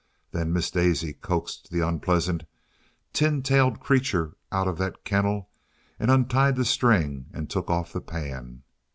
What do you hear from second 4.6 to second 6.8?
of the kennel, and untied the